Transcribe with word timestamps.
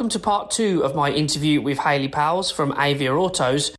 Welcome 0.00 0.18
to 0.18 0.18
part 0.18 0.50
two 0.50 0.82
of 0.82 0.94
my 0.94 1.10
interview 1.10 1.60
with 1.60 1.76
Hayley 1.76 2.08
Pells 2.08 2.50
from 2.50 2.72
Avia 2.72 3.14
Autos. 3.14 3.76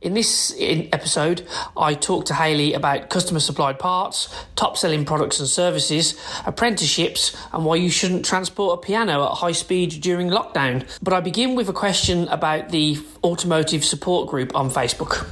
In 0.00 0.12
this 0.12 0.52
episode, 0.58 1.46
I 1.76 1.94
talk 1.94 2.24
to 2.24 2.34
Hayley 2.34 2.74
about 2.74 3.10
customer 3.10 3.38
supplied 3.38 3.78
parts, 3.78 4.28
top 4.56 4.76
selling 4.76 5.04
products 5.04 5.38
and 5.38 5.48
services, 5.48 6.20
apprenticeships, 6.46 7.36
and 7.52 7.64
why 7.64 7.76
you 7.76 7.90
shouldn't 7.90 8.24
transport 8.24 8.80
a 8.80 8.82
piano 8.82 9.24
at 9.24 9.34
high 9.34 9.52
speed 9.52 10.02
during 10.02 10.30
lockdown. 10.30 10.84
But 11.00 11.14
I 11.14 11.20
begin 11.20 11.54
with 11.54 11.68
a 11.68 11.72
question 11.72 12.26
about 12.26 12.70
the 12.70 12.98
automotive 13.22 13.84
support 13.84 14.28
group 14.28 14.56
on 14.56 14.68
Facebook. 14.68 15.28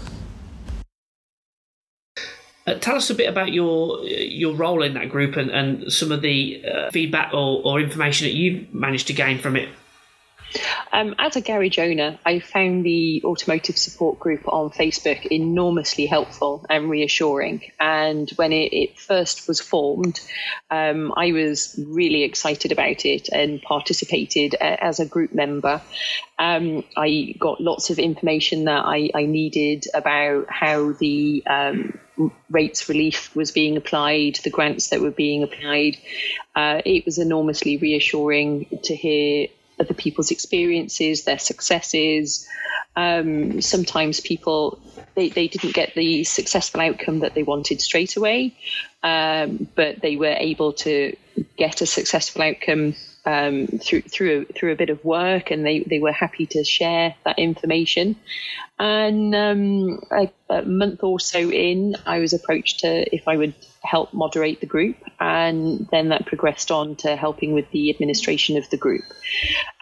Uh, 2.69 2.75
tell 2.75 2.95
us 2.95 3.11
a 3.11 3.17
bit 3.17 3.29
about 3.29 3.53
your 3.53 4.05
your 4.05 4.55
role 4.55 4.85
in 4.85 4.95
that 4.95 5.09
group 5.09 5.35
and, 5.35 5.51
and 5.51 5.93
some 5.93 6.13
of 6.13 6.23
the 6.23 6.63
uh, 6.65 6.91
feedback 6.93 7.35
or, 7.35 7.63
or 7.65 7.81
information 7.81 8.29
that 8.29 8.35
you've 8.35 8.73
managed 8.73 9.09
to 9.09 9.13
gain 9.13 9.41
from 9.41 9.57
it. 9.57 9.69
Um, 10.93 11.15
as 11.19 11.37
a 11.37 11.41
garage 11.41 11.79
owner, 11.79 12.19
I 12.27 12.41
found 12.41 12.85
the 12.85 13.23
automotive 13.25 13.79
support 13.79 14.19
group 14.19 14.49
on 14.49 14.71
Facebook 14.71 15.25
enormously 15.27 16.07
helpful 16.07 16.67
and 16.69 16.91
reassuring. 16.91 17.63
And 17.79 18.29
when 18.31 18.53
it, 18.53 18.73
it 18.73 18.99
first 18.99 19.47
was 19.47 19.61
formed, 19.61 20.21
um, 20.71 21.13
I 21.17 21.33
was 21.33 21.79
really 21.87 22.25
excited 22.25 22.73
about 22.73 23.05
it 23.05 23.29
and 23.29 23.63
participated 23.63 24.57
uh, 24.61 24.77
as 24.81 24.99
a 24.99 25.07
group 25.07 25.33
member. 25.33 25.81
Um, 26.39 26.85
I 26.97 27.37
got 27.39 27.61
lots 27.61 27.91
of 27.91 27.99
information 27.99 28.65
that 28.65 28.85
I, 28.85 29.11
I 29.15 29.27
needed 29.27 29.87
about 29.95 30.47
how 30.51 30.93
the 30.93 31.45
um, 31.47 31.99
rates 32.51 32.89
relief 32.89 33.35
was 33.37 33.53
being 33.53 33.77
applied, 33.77 34.41
the 34.43 34.51
grants 34.51 34.89
that 34.89 35.01
were 35.01 35.11
being 35.11 35.45
applied. 35.45 35.99
Uh, 36.57 36.83
it 36.85 37.05
was 37.07 37.19
enormously 37.19 37.77
reassuring 37.77 38.67
to 38.83 38.97
hear 38.97 39.47
other 39.81 39.95
people's 39.95 40.31
experiences, 40.31 41.25
their 41.25 41.39
successes. 41.39 42.47
Um, 42.97 43.61
sometimes 43.63 44.21
people 44.21 44.79
they, 45.15 45.29
they 45.29 45.49
didn't 45.49 45.75
get 45.75 45.95
the 45.95 46.25
successful 46.25 46.81
outcome 46.81 47.21
that 47.21 47.35
they 47.35 47.43
wanted 47.43 47.81
straight 47.81 48.17
away, 48.17 48.55
um, 49.03 49.69
but 49.75 50.01
they 50.01 50.17
were 50.17 50.35
able 50.37 50.73
to 50.75 51.17
get 51.57 51.81
a 51.81 51.87
successful 51.87 52.43
outcome 52.43 52.95
um, 53.25 53.67
through 53.67 54.03
through 54.03 54.47
a, 54.49 54.53
through 54.53 54.73
a 54.73 54.77
bit 54.77 54.91
of 54.91 55.05
work, 55.05 55.51
and 55.51 55.65
they, 55.65 55.81
they 55.81 55.99
were 55.99 56.13
happy 56.13 56.47
to 56.47 56.65
share 56.65 57.15
that 57.25 57.39
information. 57.39 58.17
And 58.79 59.35
um, 59.35 60.03
a, 60.11 60.31
a, 60.49 60.63
month 60.63 61.03
or 61.03 61.21
so 61.21 61.39
in, 61.39 61.97
I 62.07 62.19
was 62.19 62.33
approached 62.33 62.81
to 62.81 63.15
if 63.15 63.29
I 63.29 63.37
would 63.37 63.55
help 63.83 64.15
moderate 64.15 64.61
the 64.61 64.67
group, 64.67 64.97
and 65.19 65.87
then 65.91 66.09
that 66.09 66.27
progressed 66.27 66.71
on 66.71 66.97
to 66.97 67.17
helping 67.17 67.53
with 67.53 67.71
the 67.71 67.91
administration 67.91 68.57
of 68.57 68.69
the 68.71 68.79
group. 68.79 69.05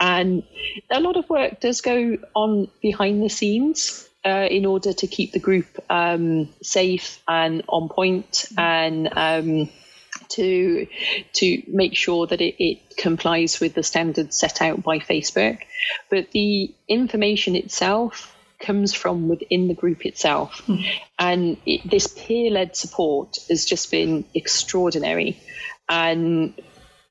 And 0.00 0.42
a 0.90 1.00
lot 1.00 1.16
of 1.16 1.28
work 1.30 1.60
does 1.60 1.80
go 1.80 2.18
on 2.34 2.68
behind 2.82 3.22
the 3.22 3.30
scenes. 3.30 4.04
Uh, 4.24 4.48
in 4.50 4.66
order 4.66 4.92
to 4.92 5.06
keep 5.06 5.32
the 5.32 5.38
group 5.38 5.64
um, 5.88 6.48
safe 6.60 7.22
and 7.28 7.62
on 7.68 7.88
point 7.88 8.46
and 8.58 9.08
um, 9.16 9.70
to 10.30 10.86
to 11.34 11.62
make 11.68 11.94
sure 11.96 12.26
that 12.26 12.40
it, 12.40 12.62
it, 12.62 12.96
complies 12.96 13.60
with 13.60 13.74
the 13.74 13.82
standards 13.82 14.38
set 14.38 14.60
out 14.60 14.82
by 14.82 14.98
Facebook. 14.98 15.58
But 16.10 16.32
the 16.32 16.74
information 16.88 17.54
itself 17.54 18.34
comes 18.58 18.92
from 18.92 19.28
within 19.28 19.68
the 19.68 19.74
group 19.74 20.04
itself, 20.04 20.62
mm. 20.66 20.84
and 21.18 21.56
it, 21.64 21.88
this 21.88 22.08
peer-led 22.08 22.76
support 22.76 23.38
has 23.48 23.64
just 23.64 23.90
been 23.90 24.24
extraordinary. 24.34 25.40
And 25.88 26.54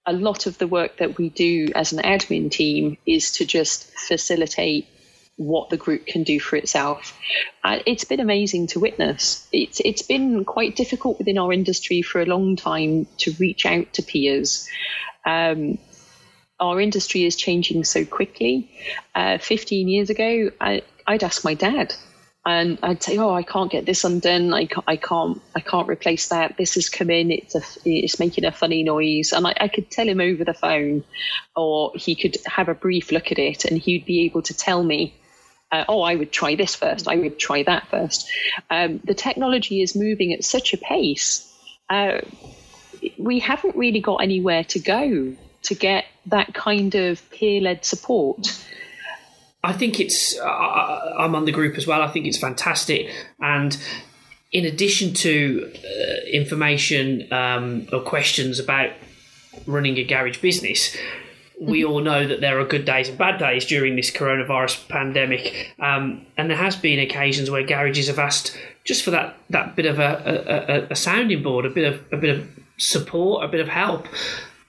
a 0.05 0.13
lot 0.13 0.45
of 0.45 0.57
the 0.57 0.67
work 0.67 0.97
that 0.97 1.17
we 1.17 1.29
do 1.29 1.69
as 1.75 1.91
an 1.91 1.99
admin 1.99 2.49
team 2.49 2.97
is 3.05 3.33
to 3.33 3.45
just 3.45 3.91
facilitate 3.91 4.87
what 5.37 5.69
the 5.69 5.77
group 5.77 6.07
can 6.07 6.23
do 6.23 6.39
for 6.39 6.55
itself. 6.55 7.17
Uh, 7.63 7.79
it's 7.85 8.03
been 8.03 8.19
amazing 8.19 8.67
to 8.67 8.79
witness. 8.79 9.47
It's 9.53 9.79
it's 9.79 10.01
been 10.01 10.43
quite 10.43 10.75
difficult 10.75 11.19
within 11.19 11.37
our 11.37 11.53
industry 11.53 12.01
for 12.01 12.21
a 12.21 12.25
long 12.25 12.55
time 12.55 13.07
to 13.19 13.31
reach 13.39 13.65
out 13.65 13.93
to 13.93 14.01
peers. 14.01 14.67
Um, 15.25 15.77
our 16.59 16.81
industry 16.81 17.23
is 17.23 17.35
changing 17.35 17.83
so 17.83 18.03
quickly. 18.03 18.71
Uh, 19.13 19.37
15 19.37 19.87
years 19.87 20.09
ago, 20.09 20.49
I, 20.59 20.81
would 21.07 21.23
ask 21.23 21.43
my 21.43 21.53
dad, 21.53 21.93
and 22.43 22.79
I'd 22.81 23.03
say, 23.03 23.17
"Oh, 23.19 23.31
I 23.31 23.43
can't 23.43 23.71
get 23.71 23.85
this 23.85 24.03
undone. 24.03 24.51
I 24.53 24.65
can't, 24.65 24.85
I 24.87 24.95
can't, 24.95 25.39
I 25.55 25.59
can't 25.59 25.87
replace 25.87 26.29
that. 26.29 26.57
This 26.57 26.73
has 26.73 26.89
come 26.89 27.11
in. 27.11 27.29
It's 27.29 27.53
a, 27.53 27.61
it's 27.85 28.19
making 28.19 28.45
a 28.45 28.51
funny 28.51 28.81
noise." 28.81 29.33
And 29.33 29.45
I, 29.45 29.53
I 29.61 29.67
could 29.67 29.91
tell 29.91 30.07
him 30.07 30.19
over 30.19 30.43
the 30.43 30.55
phone, 30.55 31.03
or 31.55 31.91
he 31.93 32.15
could 32.15 32.37
have 32.47 32.69
a 32.69 32.73
brief 32.73 33.11
look 33.11 33.31
at 33.31 33.37
it, 33.37 33.65
and 33.65 33.77
he'd 33.77 34.05
be 34.05 34.25
able 34.25 34.41
to 34.41 34.57
tell 34.57 34.83
me 34.83 35.13
uh, 35.71 35.85
oh, 35.87 36.01
I 36.01 36.15
would 36.15 36.31
try 36.31 36.55
this 36.55 36.75
first, 36.75 37.07
I 37.07 37.15
would 37.15 37.39
try 37.39 37.63
that 37.63 37.87
first. 37.89 38.29
Um, 38.69 38.99
the 39.03 39.13
technology 39.13 39.81
is 39.81 39.95
moving 39.95 40.33
at 40.33 40.43
such 40.43 40.73
a 40.73 40.77
pace. 40.77 41.53
Uh, 41.89 42.19
we 43.17 43.39
haven't 43.39 43.75
really 43.75 43.99
got 43.99 44.17
anywhere 44.17 44.63
to 44.65 44.79
go 44.79 45.35
to 45.63 45.75
get 45.75 46.05
that 46.27 46.53
kind 46.53 46.95
of 46.95 47.29
peer 47.29 47.61
led 47.61 47.85
support. 47.85 48.47
I 49.63 49.73
think 49.73 49.99
it's, 49.99 50.37
uh, 50.39 51.13
I'm 51.17 51.35
on 51.35 51.45
the 51.45 51.51
group 51.51 51.77
as 51.77 51.85
well. 51.85 52.01
I 52.01 52.07
think 52.07 52.25
it's 52.25 52.37
fantastic. 52.37 53.09
And 53.39 53.77
in 54.51 54.65
addition 54.65 55.13
to 55.13 55.71
uh, 55.75 56.25
information 56.31 57.31
um, 57.33 57.87
or 57.91 57.99
questions 58.01 58.59
about 58.59 58.91
running 59.65 59.97
a 59.97 60.03
garage 60.03 60.39
business, 60.41 60.95
we 61.59 61.83
all 61.83 62.01
know 62.01 62.27
that 62.27 62.39
there 62.39 62.59
are 62.59 62.65
good 62.65 62.85
days 62.85 63.09
and 63.09 63.17
bad 63.17 63.39
days 63.39 63.65
during 63.65 63.95
this 63.95 64.11
coronavirus 64.11 64.87
pandemic, 64.89 65.73
um, 65.79 66.25
and 66.37 66.49
there 66.49 66.57
has 66.57 66.75
been 66.75 66.99
occasions 66.99 67.49
where 67.49 67.63
garages 67.63 68.07
have 68.07 68.19
asked 68.19 68.57
just 68.83 69.03
for 69.03 69.11
that, 69.11 69.35
that 69.49 69.75
bit 69.75 69.85
of 69.85 69.99
a, 69.99 70.87
a, 70.89 70.91
a, 70.91 70.95
sounding 70.95 71.43
board, 71.43 71.65
a 71.65 71.69
bit 71.69 71.91
of 71.91 72.13
a 72.13 72.17
bit 72.17 72.37
of 72.37 72.47
support, 72.77 73.43
a 73.43 73.47
bit 73.47 73.59
of 73.59 73.67
help. 73.67 74.07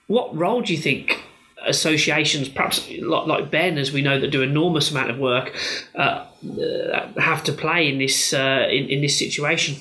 What 0.07 0.35
role 0.35 0.61
do 0.61 0.73
you 0.73 0.79
think 0.79 1.23
associations, 1.65 2.49
perhaps 2.49 2.89
like 3.01 3.51
Ben, 3.51 3.77
as 3.77 3.91
we 3.91 4.01
know 4.01 4.19
that 4.19 4.31
do 4.31 4.41
enormous 4.41 4.91
amount 4.91 5.11
of 5.11 5.19
work, 5.19 5.55
uh, 5.95 6.25
have 7.17 7.43
to 7.43 7.53
play 7.53 7.87
in 7.87 7.99
this 7.99 8.33
uh, 8.33 8.67
in, 8.69 8.89
in 8.89 9.01
this 9.01 9.17
situation? 9.17 9.75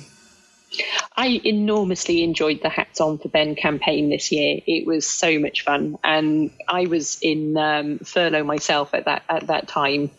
I 1.17 1.41
enormously 1.45 2.23
enjoyed 2.23 2.62
the 2.62 2.69
Hats 2.69 3.01
On 3.01 3.19
for 3.19 3.29
Ben 3.29 3.55
campaign 3.55 4.11
this 4.11 4.31
year. 4.31 4.61
It 4.67 4.87
was 4.87 5.06
so 5.06 5.39
much 5.39 5.62
fun, 5.62 5.99
and 6.05 6.51
I 6.69 6.87
was 6.87 7.19
in 7.23 7.56
um, 7.56 7.99
furlough 8.01 8.45
myself 8.45 8.95
at 8.95 9.06
that 9.06 9.23
at 9.29 9.47
that 9.49 9.69
time. 9.69 10.11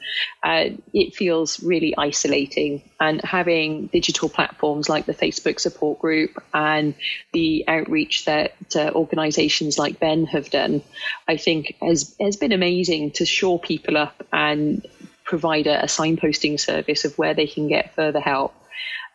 Uh, 0.43 0.71
it 0.93 1.15
feels 1.15 1.61
really 1.61 1.95
isolating, 1.97 2.81
and 2.99 3.21
having 3.21 3.87
digital 3.87 4.27
platforms 4.27 4.89
like 4.89 5.05
the 5.05 5.13
Facebook 5.13 5.59
support 5.59 5.99
group 5.99 6.41
and 6.53 6.95
the 7.31 7.65
outreach 7.67 8.25
that 8.25 8.53
uh, 8.75 8.91
organisations 8.93 9.77
like 9.77 9.99
Ben 9.99 10.25
have 10.25 10.49
done, 10.49 10.81
I 11.27 11.37
think 11.37 11.75
has 11.81 12.15
has 12.19 12.35
been 12.35 12.51
amazing 12.51 13.11
to 13.11 13.25
shore 13.25 13.59
people 13.59 13.97
up 13.97 14.25
and 14.33 14.85
provide 15.23 15.67
a, 15.67 15.83
a 15.83 15.85
signposting 15.85 16.59
service 16.59 17.05
of 17.05 17.17
where 17.17 17.35
they 17.35 17.45
can 17.47 17.67
get 17.67 17.93
further 17.93 18.19
help. 18.19 18.53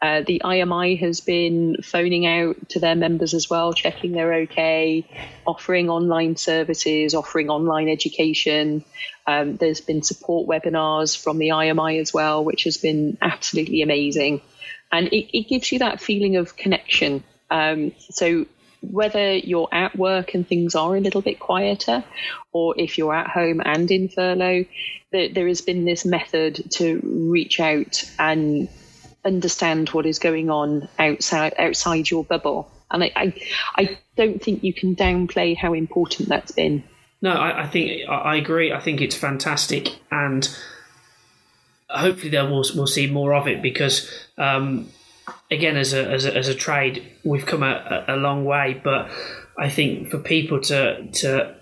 Uh, 0.05 0.21
the 0.21 0.43
IMI 0.45 1.01
has 1.01 1.23
been 1.23 1.77
phoning 1.83 2.27
out 2.27 2.69
to 2.69 2.79
their 2.79 2.95
members 2.95 3.33
as 3.33 3.49
well, 3.49 3.73
checking 3.73 4.13
they're 4.13 4.35
okay, 4.43 5.07
offering 5.47 5.89
online 5.89 6.37
services, 6.37 7.15
offering 7.15 7.49
online 7.49 7.89
education. 7.89 8.85
Um, 9.27 9.57
there's 9.57 9.81
been 9.81 10.03
support 10.03 10.47
webinars 10.47 11.17
from 11.17 11.39
the 11.39 11.49
IMI 11.49 12.03
as 12.03 12.13
well, 12.13 12.45
which 12.45 12.65
has 12.65 12.77
been 12.77 13.17
absolutely 13.23 13.81
amazing. 13.81 14.43
And 14.93 15.09
it, 15.09 15.35
it 15.35 15.49
gives 15.49 15.73
you 15.73 15.79
that 15.79 16.03
feeling 16.03 16.37
of 16.37 16.55
connection. 16.55 17.25
Um, 17.51 17.93
so 18.11 18.45
whether 18.83 19.35
you're 19.35 19.71
at 19.73 19.97
work 19.97 20.35
and 20.35 20.47
things 20.47 20.75
are 20.75 20.95
a 20.95 21.01
little 21.01 21.23
bit 21.23 21.41
quieter, 21.41 22.05
or 22.53 22.75
if 22.77 22.99
you're 22.99 23.15
at 23.15 23.29
home 23.29 23.63
and 23.65 23.91
in 23.91 24.11
furlough, 24.11 24.67
there, 25.13 25.31
there 25.31 25.49
has 25.49 25.63
been 25.63 25.87
this 25.87 26.05
method 26.05 26.71
to 26.73 27.01
reach 27.03 27.59
out 27.59 28.05
and 28.19 28.69
understand 29.25 29.89
what 29.91 30.07
is 30.07 30.19
going 30.19 30.51
on 30.51 30.89
outside 30.99 31.55
outside 31.59 32.11
your 32.11 32.25
bubble. 32.25 32.71
And 32.91 33.05
I, 33.05 33.13
I, 33.17 33.35
I 33.77 33.99
don't 34.17 34.43
think 34.43 34.63
you 34.63 34.73
can 34.73 34.95
downplay 34.95 35.57
how 35.57 35.73
important 35.73 36.29
that's 36.29 36.53
been. 36.53 36.85
No, 37.23 37.33
I, 37.33 37.63
I 37.63 37.67
think 37.67 38.09
I 38.09 38.37
agree. 38.37 38.73
I 38.73 38.81
think 38.81 39.01
it's 39.01 39.17
fantastic, 39.17 39.99
and 40.11 40.49
hopefully 41.89 42.31
there 42.31 42.45
will 42.45 42.65
we'll 42.75 42.87
see 42.87 43.07
more 43.07 43.35
of 43.35 43.49
it 43.49 43.63
because. 43.63 44.11
Um, 44.37 44.89
again, 45.51 45.77
as 45.77 45.95
a, 45.95 46.07
as 46.07 46.27
a, 46.27 46.37
as 46.37 46.49
a 46.49 46.55
trade, 46.55 47.03
we've 47.25 47.47
come 47.47 47.63
a, 47.63 48.05
a 48.09 48.17
long 48.17 48.45
way, 48.45 48.79
but 48.83 49.11
I 49.57 49.71
think 49.71 50.11
for 50.11 50.19
people 50.19 50.61
to 50.63 51.07
to 51.07 51.55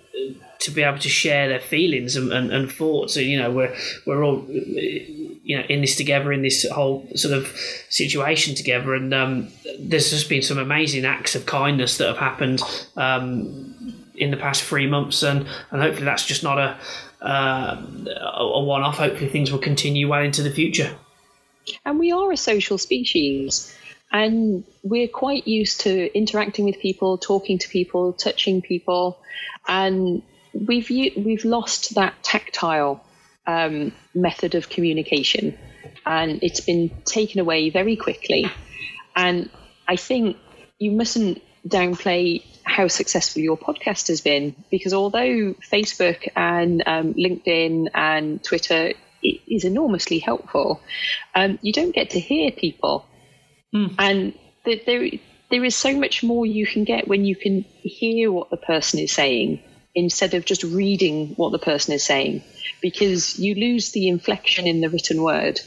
to 0.63 0.71
be 0.71 0.83
able 0.83 0.99
to 0.99 1.09
share 1.09 1.49
their 1.49 1.61
feelings 1.61 2.17
and, 2.17 2.33
and, 2.33 2.53
and 2.53 2.71
thoughts. 2.71 3.17
And, 3.17 3.27
you 3.27 3.39
know, 3.39 3.51
we're 3.51 3.75
we're 4.07 4.25
all 4.25 4.45
you 4.49 5.57
know 5.57 5.65
in 5.69 5.81
this 5.81 5.97
together 5.97 6.33
in 6.33 6.43
this 6.43 6.69
whole 6.69 7.07
sort 7.15 7.35
of 7.35 7.47
situation 7.89 8.55
together. 8.55 8.95
And 8.95 9.13
um, 9.13 9.49
there's 9.79 10.11
just 10.11 10.29
been 10.29 10.43
some 10.43 10.59
amazing 10.59 11.05
acts 11.05 11.35
of 11.35 11.47
kindness 11.47 11.99
that 11.99 12.09
have 12.09 12.19
happened. 12.19 12.63
Um, 12.97 13.99
in 14.15 14.31
the 14.31 14.37
past 14.37 14.63
three 14.63 14.87
months, 14.87 15.23
and, 15.23 15.47
and 15.71 15.83
hopefully 15.83 16.05
that's 16.05 16.25
just 16.27 16.43
not 16.43 16.59
a 16.59 16.79
uh, 17.23 17.83
a 18.37 18.63
one 18.63 18.83
off. 18.83 18.99
Hopefully 18.99 19.29
things 19.29 19.51
will 19.51 19.59
continue 19.59 20.09
well 20.09 20.23
into 20.23 20.43
the 20.43 20.51
future. 20.51 20.95
And 21.85 21.99
we 21.99 22.13
are 22.13 22.31
a 22.31 22.37
social 22.37 22.79
species, 22.79 23.75
and 24.13 24.65
we're 24.83 25.09
quite 25.09 25.47
used 25.47 25.81
to 25.81 26.15
interacting 26.17 26.65
with 26.65 26.79
people, 26.79 27.19
talking 27.19 27.59
to 27.59 27.69
people, 27.69 28.13
touching 28.13 28.61
people, 28.61 29.19
and 29.67 30.23
we've 30.55 30.89
we've 30.91 31.45
lost 31.45 31.95
that 31.95 32.15
tactile 32.23 33.05
um, 33.47 33.93
method 34.15 34.55
of 34.55 34.69
communication, 34.69 35.59
and 36.07 36.43
it's 36.43 36.61
been 36.61 36.91
taken 37.05 37.41
away 37.41 37.71
very 37.71 37.97
quickly. 37.97 38.51
And 39.15 39.51
I 39.87 39.97
think 39.97 40.37
you 40.79 40.93
mustn't 40.93 41.43
downplay 41.67 42.43
how 42.65 42.89
successful 42.89 43.43
your 43.43 43.57
podcast 43.57 44.09
has 44.09 44.21
been 44.21 44.55
because 44.71 44.95
although 44.95 45.55
Facebook 45.73 46.29
and 46.35 46.83
um, 46.87 47.15
LinkedIn 47.15 47.89
and 47.95 48.43
Twitter 48.43 48.93
is 49.23 49.65
enormously 49.65 50.19
helpful, 50.19 50.81
um, 51.35 51.59
you 51.63 51.73
don't 51.73 51.95
get 51.95 52.11
to 52.11 52.21
hear 52.21 52.51
people, 52.51 53.07
mm. 53.75 53.95
and 53.99 54.35
there 54.65 55.11
there 55.51 55.65
is 55.65 55.77
so 55.77 55.99
much 55.99 56.23
more 56.23 56.47
you 56.47 56.67
can 56.67 56.85
get 56.85 57.07
when 57.07 57.25
you 57.25 57.37
can 57.37 57.63
hear 57.83 58.33
what 58.33 58.51
the 58.51 58.57
person 58.57 58.99
is 59.01 59.13
saying 59.13 59.63
instead 59.95 60.35
of 60.35 60.45
just 60.45 60.65
reading 60.65 61.35
what 61.37 61.53
the 61.53 61.59
person 61.59 61.95
is 61.95 62.05
saying, 62.05 62.43
because 62.81 63.39
you 63.39 63.55
lose 63.55 63.93
the 63.93 64.09
inflection 64.09 64.67
in 64.67 64.81
the 64.81 64.89
written 64.89 65.23
word 65.23 65.61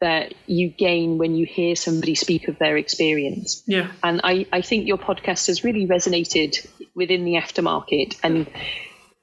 that 0.00 0.34
you 0.46 0.68
gain 0.68 1.18
when 1.18 1.34
you 1.34 1.46
hear 1.46 1.74
somebody 1.74 2.14
speak 2.14 2.48
of 2.48 2.58
their 2.58 2.76
experience. 2.76 3.62
Yeah. 3.66 3.90
And 4.02 4.20
I, 4.22 4.46
I 4.52 4.60
think 4.60 4.86
your 4.86 4.98
podcast 4.98 5.46
has 5.46 5.64
really 5.64 5.86
resonated 5.86 6.66
within 6.94 7.24
the 7.24 7.34
aftermarket 7.34 8.18
and 8.22 8.46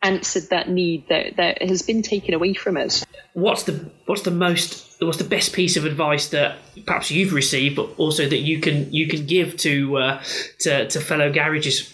answered 0.02 0.50
that 0.50 0.68
need 0.68 1.08
that, 1.10 1.38
that 1.38 1.62
has 1.62 1.84
been 1.84 2.02
taken 2.02 2.34
away 2.34 2.54
from 2.54 2.78
us. 2.78 3.06
What's 3.34 3.64
the 3.64 3.92
what's 4.08 4.24
the 4.24 4.32
most 4.32 5.00
what's 5.00 5.20
the 5.20 5.24
best 5.24 5.54
piece 5.54 5.78
of 5.78 5.86
advice 5.86 6.30
that 6.30 6.58
perhaps 6.86 7.12
you've 7.12 7.34
received, 7.34 7.76
but 7.76 7.90
also 7.98 8.28
that 8.28 8.40
you 8.40 8.60
can 8.60 8.92
you 8.92 9.08
can 9.08 9.26
give 9.26 9.58
to 9.58 9.98
uh, 9.98 10.24
to, 10.62 10.88
to 10.88 11.00
fellow 11.00 11.32
garages? 11.32 11.94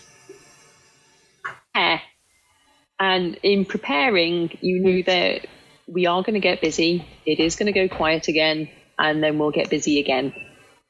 And 3.18 3.40
in 3.42 3.66
preparing, 3.66 4.56
you 4.62 4.80
knew 4.80 5.02
that 5.02 5.48
we 5.88 6.06
are 6.06 6.22
going 6.22 6.36
to 6.36 6.40
get 6.40 6.62
busy. 6.62 7.04
It 7.26 7.40
is 7.40 7.56
going 7.56 7.66
to 7.66 7.72
go 7.72 7.88
quiet 7.88 8.28
again 8.28 8.70
and 9.00 9.24
then 9.24 9.40
we'll 9.40 9.50
get 9.50 9.72
busy 9.72 10.00
again. 10.00 10.36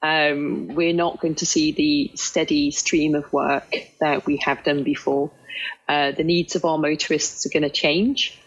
Um, 0.01 0.67
we're 0.75 0.93
not 0.93 1.21
going 1.21 1.35
to 1.35 1.45
see 1.45 1.71
the 1.71 2.17
steady 2.17 2.71
stream 2.71 3.15
of 3.15 3.31
work 3.31 3.73
that 4.01 4.25
we 4.25 4.41
have 4.43 4.65
done 4.65 4.83
before. 4.83 5.31
Uh, 5.87 6.11
the 6.11 6.25
needs 6.25 6.57
of 6.57 6.65
our 6.65 6.77
motorists 6.77 7.45
are 7.45 7.49
going 7.49 7.63
to 7.63 7.69
change. 7.69 8.37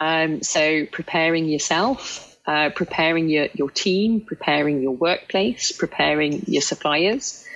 Um, 0.00 0.42
so 0.42 0.86
preparing 0.86 1.44
yourself, 1.44 2.36
uh, 2.48 2.70
preparing 2.70 3.28
your, 3.28 3.46
your 3.54 3.70
team, 3.70 4.22
preparing 4.22 4.82
your 4.82 4.96
workplace, 4.96 5.70
preparing 5.70 6.42
your 6.48 6.62
suppliers. 6.62 7.46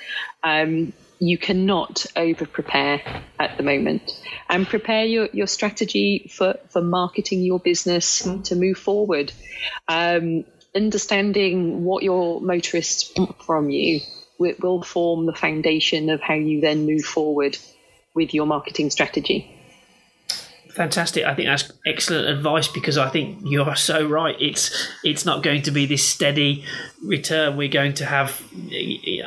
Um, 0.45 0.93
you 1.19 1.39
cannot 1.39 2.07
over 2.17 2.47
prepare 2.47 3.01
at 3.39 3.57
the 3.57 3.63
moment 3.63 4.11
and 4.49 4.67
prepare 4.67 5.05
your, 5.05 5.29
your 5.33 5.47
strategy 5.47 6.31
for, 6.33 6.59
for 6.69 6.83
marketing 6.83 7.43
your 7.43 7.59
business 7.59 8.29
to 8.45 8.57
move 8.57 8.79
forward. 8.79 9.33
Um, 9.89 10.45
understanding 10.75 11.85
what 11.85 12.03
your 12.03 12.41
motorists 12.41 13.13
want 13.17 13.43
from 13.43 13.71
you 13.71 14.01
will 14.39 14.83
form 14.83 15.27
the 15.27 15.33
foundation 15.33 16.11
of 16.11 16.21
how 16.21 16.35
you 16.35 16.61
then 16.61 16.87
move 16.87 17.05
forward 17.05 17.57
with 18.15 18.35
your 18.35 18.47
marketing 18.47 18.91
strategy. 18.91 19.51
Fantastic. 20.75 21.25
I 21.25 21.35
think 21.37 21.47
that's 21.47 21.71
excellent 21.87 22.27
advice 22.27 22.67
because 22.67 22.99
I 22.99 23.09
think 23.09 23.39
you 23.45 23.63
are 23.63 23.77
so 23.77 24.05
right. 24.09 24.35
It's 24.41 24.89
it's 25.05 25.25
not 25.25 25.45
going 25.45 25.63
to 25.63 25.71
be 25.71 25.87
this 25.87 26.03
steady 26.03 26.65
return. 27.01 27.57
We're 27.57 27.69
going 27.69 27.95
to 27.95 28.05
have. 28.05 28.43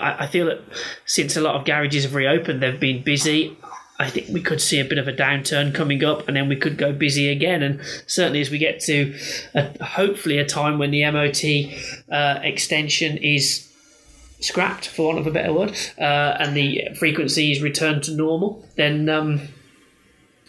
I 0.01 0.27
feel 0.27 0.45
that 0.47 0.61
since 1.05 1.35
a 1.35 1.41
lot 1.41 1.55
of 1.55 1.65
garages 1.65 2.03
have 2.03 2.15
reopened, 2.15 2.61
they've 2.61 2.79
been 2.79 3.03
busy. 3.03 3.57
I 3.99 4.09
think 4.09 4.29
we 4.29 4.41
could 4.41 4.61
see 4.61 4.79
a 4.79 4.85
bit 4.85 4.99
of 4.99 5.07
a 5.07 5.13
downturn 5.13 5.73
coming 5.73 6.03
up, 6.03 6.27
and 6.27 6.37
then 6.37 6.47
we 6.47 6.55
could 6.55 6.77
go 6.77 6.93
busy 6.93 7.29
again. 7.29 7.63
And 7.63 7.81
certainly, 8.05 8.41
as 8.41 8.51
we 8.51 8.59
get 8.59 8.79
to 8.81 9.17
a, 9.55 9.83
hopefully 9.83 10.37
a 10.37 10.45
time 10.45 10.77
when 10.77 10.91
the 10.91 11.09
MOT 11.09 11.43
uh, 12.11 12.39
extension 12.43 13.17
is 13.17 13.67
scrapped, 14.39 14.87
for 14.87 15.07
want 15.07 15.19
of 15.19 15.25
a 15.25 15.31
better 15.31 15.51
word, 15.51 15.75
uh, 15.97 16.37
and 16.39 16.55
the 16.55 16.89
frequency 16.99 17.51
is 17.51 17.61
returned 17.61 18.03
to 18.03 18.11
normal, 18.11 18.63
then 18.75 19.09
um, 19.09 19.41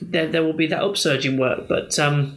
there, 0.02 0.26
there 0.26 0.42
will 0.42 0.52
be 0.52 0.66
that 0.66 0.82
upsurge 0.82 1.24
in 1.24 1.38
work. 1.38 1.68
But 1.68 1.98
um, 1.98 2.36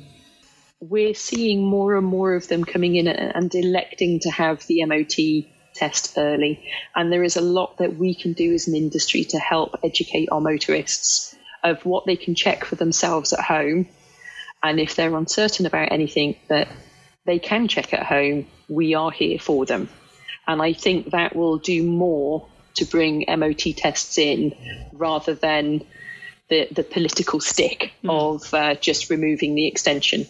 we're 0.80 1.14
seeing 1.14 1.64
more 1.64 1.96
and 1.96 2.08
more 2.08 2.36
of 2.36 2.48
them 2.48 2.64
coming 2.64 2.96
in 2.96 3.08
and 3.08 3.54
electing 3.54 4.20
to 4.22 4.32
have 4.32 4.66
the 4.68 4.84
MOT 4.86 5.46
test 5.82 6.14
early. 6.18 6.64
And 6.96 7.12
there 7.12 7.24
is 7.24 7.38
a 7.38 7.42
lot 7.42 7.78
that 7.80 7.98
we 7.98 8.14
can 8.14 8.34
do 8.34 8.54
as 8.54 8.68
an 8.68 8.76
industry 8.76 9.24
to 9.26 9.40
help 9.40 9.80
educate 9.84 10.30
our 10.32 10.40
motorists 10.40 11.36
of 11.64 11.84
what 11.86 12.06
they 12.06 12.16
can 12.16 12.36
check 12.36 12.66
for 12.66 12.76
themselves 12.76 13.34
at 13.34 13.40
home. 13.40 13.88
And 14.62 14.80
if 14.80 14.96
they're 14.96 15.16
uncertain 15.16 15.66
about 15.66 15.92
anything 15.92 16.36
that 16.50 16.68
they 17.26 17.40
can 17.40 17.68
check 17.68 17.94
at 17.94 18.06
home, 18.06 18.46
we 18.70 18.94
are 18.94 19.12
here 19.12 19.40
for 19.40 19.66
them. 19.66 19.90
And 20.48 20.62
I 20.62 20.74
think 20.74 21.12
that 21.12 21.36
will 21.36 21.58
do 21.58 21.84
more 21.84 22.48
to 22.76 22.86
bring 22.86 23.26
MOT 23.28 23.76
tests 23.76 24.18
in 24.18 24.54
rather 24.94 25.34
than 25.34 25.84
the, 26.50 26.68
the 26.72 26.84
political 26.84 27.40
stick 27.40 27.92
mm. 28.04 28.10
of 28.10 28.54
uh, 28.54 28.76
just 28.76 29.10
removing 29.10 29.56
the 29.56 29.68
extension. 29.68 30.28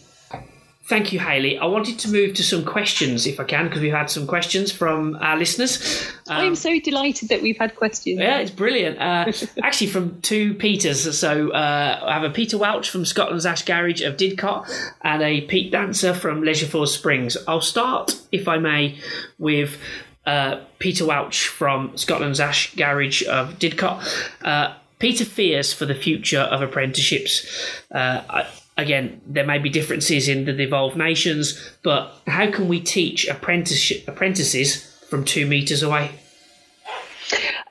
Thank 0.85 1.13
you, 1.13 1.19
Hayley. 1.19 1.57
I 1.57 1.65
wanted 1.65 1.99
to 1.99 2.09
move 2.09 2.33
to 2.35 2.43
some 2.43 2.65
questions, 2.65 3.27
if 3.27 3.39
I 3.39 3.43
can, 3.43 3.67
because 3.67 3.81
we've 3.81 3.93
had 3.93 4.09
some 4.09 4.25
questions 4.25 4.71
from 4.71 5.15
our 5.21 5.37
listeners. 5.37 6.09
Um, 6.27 6.37
I 6.37 6.43
am 6.43 6.55
so 6.55 6.79
delighted 6.79 7.29
that 7.29 7.41
we've 7.41 7.57
had 7.57 7.75
questions. 7.75 8.19
Yeah, 8.19 8.39
it's 8.39 8.51
brilliant. 8.51 8.99
Uh, 8.99 9.31
actually, 9.63 9.87
from 9.87 10.19
two 10.21 10.55
Peters. 10.55 11.17
So 11.17 11.51
uh, 11.51 12.03
I 12.03 12.13
have 12.13 12.23
a 12.23 12.29
Peter 12.31 12.57
Welch 12.57 12.89
from 12.89 13.05
Scotland's 13.05 13.45
Ash 13.45 13.63
Garage 13.63 14.01
of 14.01 14.17
Didcot 14.17 14.69
and 15.01 15.21
a 15.21 15.41
Pete 15.41 15.71
Dancer 15.71 16.13
from 16.13 16.43
Leisure 16.43 16.65
Force 16.65 16.93
Springs. 16.93 17.37
I'll 17.47 17.61
start, 17.61 18.19
if 18.31 18.47
I 18.47 18.57
may, 18.57 18.97
with 19.37 19.77
uh, 20.25 20.61
Peter 20.79 21.05
Welch 21.05 21.47
from 21.47 21.95
Scotland's 21.95 22.39
Ash 22.39 22.75
Garage 22.75 23.23
of 23.27 23.59
Didcot. 23.59 24.03
Uh, 24.43 24.73
Peter 24.99 25.25
fears 25.25 25.73
for 25.73 25.85
the 25.85 25.95
future 25.95 26.41
of 26.41 26.61
apprenticeships. 26.61 27.45
Uh, 27.91 28.45
again, 28.81 29.21
there 29.25 29.45
may 29.45 29.59
be 29.59 29.69
differences 29.69 30.27
in 30.27 30.45
the 30.45 30.53
devolved 30.53 30.97
nations, 30.97 31.59
but 31.83 32.13
how 32.27 32.49
can 32.51 32.67
we 32.67 32.79
teach 32.79 33.27
apprentices 33.27 34.85
from 35.09 35.23
two 35.23 35.45
meters 35.45 35.83
away? 35.83 36.11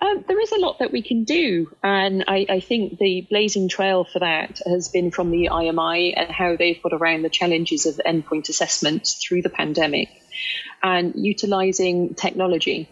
Um, 0.00 0.24
there 0.26 0.40
is 0.40 0.52
a 0.52 0.58
lot 0.58 0.78
that 0.78 0.92
we 0.92 1.02
can 1.02 1.24
do, 1.24 1.70
and 1.82 2.24
I, 2.26 2.46
I, 2.48 2.60
think 2.60 2.98
the 2.98 3.26
blazing 3.28 3.68
trail 3.68 4.04
for 4.10 4.20
that 4.20 4.58
has 4.66 4.88
been 4.88 5.10
from 5.10 5.30
the 5.30 5.50
IMI 5.52 6.14
and 6.16 6.30
how 6.30 6.56
they've 6.56 6.82
got 6.82 6.94
around 6.94 7.20
the 7.22 7.28
challenges 7.28 7.84
of 7.84 8.00
endpoint 8.06 8.48
assessment 8.48 9.06
through 9.20 9.42
the 9.42 9.50
pandemic 9.50 10.08
and 10.82 11.12
utilizing 11.16 12.14
technology. 12.14 12.88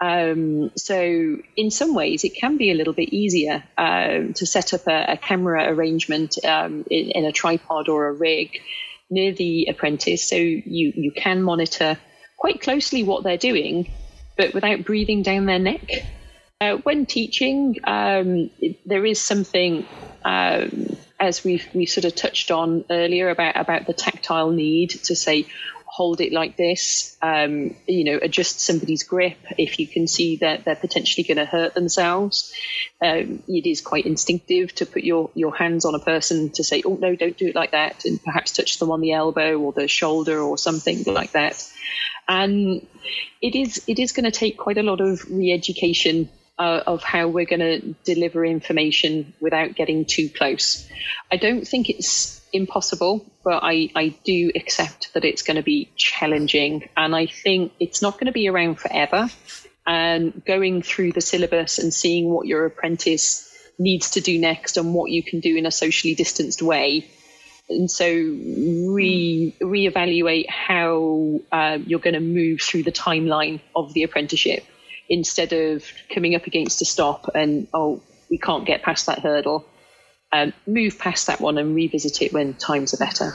Um, 0.00 0.70
so, 0.76 1.36
in 1.56 1.70
some 1.70 1.94
ways, 1.94 2.24
it 2.24 2.34
can 2.34 2.56
be 2.56 2.70
a 2.70 2.74
little 2.74 2.94
bit 2.94 3.10
easier 3.10 3.62
um, 3.76 4.32
to 4.34 4.46
set 4.46 4.72
up 4.72 4.86
a, 4.86 5.12
a 5.12 5.16
camera 5.18 5.70
arrangement 5.70 6.42
um, 6.44 6.84
in, 6.90 7.10
in, 7.10 7.24
a 7.26 7.32
tripod 7.32 7.88
or 7.90 8.08
a 8.08 8.12
rig 8.12 8.62
near 9.10 9.32
the 9.32 9.66
apprentice, 9.66 10.26
so 10.26 10.36
you 10.36 10.92
you 10.96 11.12
can 11.12 11.42
monitor 11.42 11.98
quite 12.38 12.62
closely 12.62 13.02
what 13.02 13.24
they're 13.24 13.36
doing, 13.36 13.92
but 14.38 14.54
without 14.54 14.84
breathing 14.84 15.22
down 15.22 15.44
their 15.44 15.58
neck. 15.58 15.90
Uh, 16.62 16.76
when 16.76 17.04
teaching, 17.04 17.76
um, 17.84 18.50
there 18.86 19.04
is 19.04 19.20
something 19.20 19.86
um, 20.24 20.96
as 21.18 21.44
we've 21.44 21.68
we 21.74 21.84
sort 21.86 22.06
of 22.06 22.14
touched 22.14 22.50
on 22.50 22.84
earlier 22.90 23.28
about 23.28 23.56
about 23.56 23.86
the 23.86 23.92
tactile 23.92 24.50
need 24.50 24.90
to 24.90 25.14
say 25.14 25.46
hold 26.00 26.22
it 26.22 26.32
like 26.32 26.56
this, 26.56 27.14
um, 27.20 27.76
you 27.86 28.04
know, 28.04 28.18
adjust 28.22 28.58
somebody's 28.58 29.02
grip 29.02 29.36
if 29.58 29.78
you 29.78 29.86
can 29.86 30.08
see 30.08 30.36
that 30.36 30.64
they're 30.64 30.74
potentially 30.74 31.24
going 31.24 31.36
to 31.36 31.44
hurt 31.44 31.74
themselves. 31.74 32.54
Um, 33.02 33.42
it 33.46 33.66
is 33.68 33.82
quite 33.82 34.06
instinctive 34.06 34.74
to 34.76 34.86
put 34.86 35.04
your, 35.04 35.28
your 35.34 35.54
hands 35.54 35.84
on 35.84 35.94
a 35.94 35.98
person 35.98 36.48
to 36.52 36.64
say, 36.64 36.82
oh, 36.86 36.96
no, 36.98 37.14
don't 37.16 37.36
do 37.36 37.48
it 37.48 37.54
like 37.54 37.72
that, 37.72 38.06
and 38.06 38.18
perhaps 38.24 38.52
touch 38.52 38.78
them 38.78 38.90
on 38.90 39.02
the 39.02 39.12
elbow 39.12 39.58
or 39.58 39.74
the 39.74 39.88
shoulder 39.88 40.40
or 40.40 40.56
something 40.56 41.02
like 41.04 41.32
that. 41.32 41.62
And 42.26 42.86
it 43.42 43.54
is 43.54 43.84
it 43.86 43.98
is 43.98 44.12
going 44.12 44.24
to 44.24 44.30
take 44.30 44.56
quite 44.56 44.78
a 44.78 44.82
lot 44.82 45.02
of 45.02 45.30
re-education 45.30 46.30
uh, 46.58 46.82
of 46.86 47.02
how 47.02 47.28
we're 47.28 47.44
going 47.44 47.60
to 47.60 47.94
deliver 48.04 48.42
information 48.42 49.34
without 49.38 49.74
getting 49.74 50.06
too 50.06 50.30
close. 50.30 50.88
I 51.30 51.36
don't 51.36 51.68
think 51.68 51.90
it's 51.90 52.39
impossible, 52.52 53.24
but 53.44 53.62
I, 53.62 53.90
I 53.94 54.14
do 54.24 54.50
accept 54.54 55.14
that 55.14 55.24
it's 55.24 55.42
going 55.42 55.56
to 55.56 55.62
be 55.62 55.90
challenging. 55.96 56.88
And 56.96 57.14
I 57.14 57.26
think 57.26 57.72
it's 57.80 58.02
not 58.02 58.14
going 58.14 58.26
to 58.26 58.32
be 58.32 58.48
around 58.48 58.78
forever. 58.78 59.28
And 59.86 60.44
going 60.44 60.82
through 60.82 61.12
the 61.12 61.20
syllabus 61.20 61.78
and 61.78 61.92
seeing 61.92 62.28
what 62.30 62.46
your 62.46 62.66
apprentice 62.66 63.50
needs 63.78 64.10
to 64.10 64.20
do 64.20 64.38
next 64.38 64.76
and 64.76 64.94
what 64.94 65.10
you 65.10 65.22
can 65.22 65.40
do 65.40 65.56
in 65.56 65.66
a 65.66 65.70
socially 65.70 66.14
distanced 66.14 66.62
way. 66.62 67.10
And 67.68 67.90
so, 67.90 68.06
re 68.06 69.54
reevaluate 69.60 70.50
how 70.50 71.40
uh, 71.50 71.78
you're 71.86 72.00
going 72.00 72.14
to 72.14 72.20
move 72.20 72.60
through 72.60 72.82
the 72.82 72.92
timeline 72.92 73.60
of 73.74 73.94
the 73.94 74.02
apprenticeship 74.02 74.64
instead 75.08 75.52
of 75.52 75.84
coming 76.12 76.34
up 76.34 76.46
against 76.46 76.82
a 76.82 76.84
stop 76.84 77.30
and 77.34 77.66
oh, 77.72 78.02
we 78.30 78.38
can't 78.38 78.66
get 78.66 78.82
past 78.82 79.06
that 79.06 79.20
hurdle. 79.20 79.66
Um, 80.32 80.52
move 80.66 80.98
past 80.98 81.26
that 81.26 81.40
one 81.40 81.58
and 81.58 81.74
revisit 81.74 82.22
it 82.22 82.32
when 82.32 82.54
times 82.54 82.94
are 82.94 82.98
better. 82.98 83.34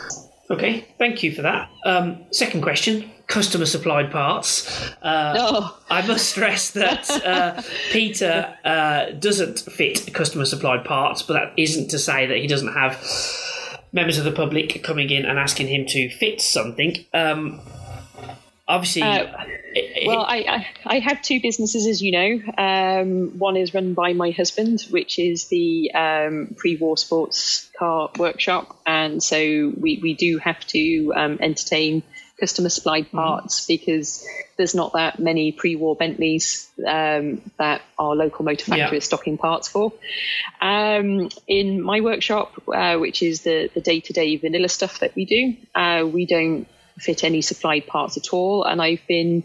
Okay, 0.50 0.86
thank 0.98 1.24
you 1.24 1.32
for 1.34 1.42
that. 1.42 1.70
Um, 1.86 2.24
second 2.32 2.62
question 2.62 3.12
customer 3.28 3.66
supplied 3.66 4.12
parts. 4.12 4.70
Uh, 5.02 5.34
Oh. 5.38 5.78
I 5.90 6.06
must 6.06 6.30
stress 6.30 6.72
that 6.72 7.10
uh, 7.10 7.62
Peter 7.92 8.56
uh, 8.64 9.10
doesn't 9.12 9.60
fit 9.62 10.14
customer 10.14 10.46
supplied 10.46 10.86
parts, 10.86 11.24
but 11.24 11.34
that 11.34 11.54
isn't 11.58 11.90
to 11.90 11.98
say 12.00 12.28
that 12.28 12.38
he 12.38 12.46
doesn't 12.48 12.74
have 12.74 13.04
members 13.92 14.18
of 14.20 14.26
the 14.26 14.32
public 14.32 14.84
coming 14.84 15.10
in 15.10 15.26
and 15.26 15.40
asking 15.40 15.68
him 15.68 15.86
to 15.88 16.10
fit 16.12 16.40
something. 16.42 16.96
Um, 17.14 17.60
obviously, 18.68 19.02
Uh, 19.02 19.26
Well, 20.06 20.22
I, 20.22 20.38
I, 20.86 20.96
I 20.96 21.00
have 21.00 21.22
two 21.22 21.42
businesses, 21.42 21.86
as 21.86 22.02
you 22.02 22.12
know. 22.12 22.54
Um, 22.58 23.38
one 23.38 23.58
is 23.58 23.74
run 23.74 23.94
by 23.94 24.14
my 24.14 24.32
husband, 24.32 24.82
which 24.90 25.20
is 25.20 25.48
the 25.48 25.92
um, 25.94 26.56
pre-war 26.58 26.98
sports 26.98 27.70
car 27.78 28.10
workshop, 28.18 28.78
and 28.86 29.22
so 29.22 29.38
we, 29.38 30.00
we 30.02 30.14
do 30.14 30.38
have 30.38 30.66
to 30.68 31.14
um, 31.16 31.38
entertain 31.42 32.04
customer 32.40 32.70
supplied 32.70 33.10
parts 33.12 33.66
because 33.66 34.26
there's 34.58 34.76
not 34.76 34.94
that 34.94 35.20
many 35.20 35.52
pre-war 35.52 35.96
Bentleys 35.96 36.70
um, 36.86 37.42
that 37.58 37.82
our 37.98 38.16
local 38.16 38.44
motor 38.46 38.66
factory 38.66 38.90
Yeah. 38.92 38.98
is 38.98 39.06
stocking 39.06 39.38
parts 39.38 39.68
for. 39.68 39.94
Um, 40.62 41.30
in 41.48 41.82
my 41.82 42.02
workshop, 42.02 42.62
uh, 42.74 42.98
which 42.98 43.22
is 43.22 43.42
the, 43.42 43.70
the 43.74 43.82
day-to-day 43.82 44.38
vanilla 44.38 44.70
stuff 44.70 45.00
that 45.00 45.16
we 45.16 45.26
do, 45.26 45.56
uh, 45.74 46.06
we 46.06 46.26
don't 46.26 46.68
fit 46.98 47.24
any 47.24 47.42
supplied 47.42 47.88
parts 47.88 48.18
at 48.18 48.34
all. 48.34 48.64
And 48.64 48.82
I've 48.82 49.06
been 49.08 49.44